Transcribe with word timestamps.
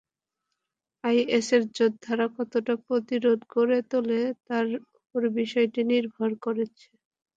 আইএসের 1.03 1.63
যোদ্ধারা 1.77 2.27
কতটা 2.35 2.73
প্রতিরোধ 2.85 3.39
গড়ে 3.53 3.79
তোলে, 3.91 4.19
তার 4.47 4.67
ওপরই 4.97 5.31
বিষয়টি 5.39 5.81
নির্ভর 5.91 6.31
করছে। 6.43 6.87